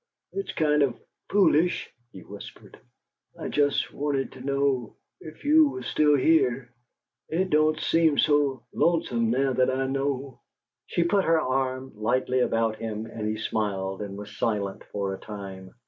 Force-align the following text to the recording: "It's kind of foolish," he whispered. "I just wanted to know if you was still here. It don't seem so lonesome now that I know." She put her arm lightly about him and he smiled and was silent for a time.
"It's 0.31 0.51
kind 0.53 0.81
of 0.81 0.99
foolish," 1.29 1.93
he 2.11 2.21
whispered. 2.23 2.79
"I 3.37 3.49
just 3.49 3.93
wanted 3.93 4.31
to 4.31 4.41
know 4.41 4.95
if 5.19 5.45
you 5.45 5.69
was 5.69 5.85
still 5.85 6.15
here. 6.17 6.73
It 7.29 7.51
don't 7.51 7.79
seem 7.79 8.17
so 8.17 8.63
lonesome 8.73 9.29
now 9.29 9.53
that 9.53 9.69
I 9.69 9.85
know." 9.85 10.39
She 10.87 11.03
put 11.03 11.25
her 11.25 11.39
arm 11.39 11.91
lightly 11.93 12.39
about 12.39 12.77
him 12.77 13.05
and 13.05 13.27
he 13.27 13.37
smiled 13.37 14.01
and 14.01 14.17
was 14.17 14.35
silent 14.35 14.81
for 14.91 15.13
a 15.13 15.19
time. 15.19 15.75